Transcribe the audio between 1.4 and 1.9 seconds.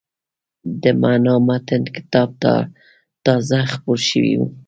متن»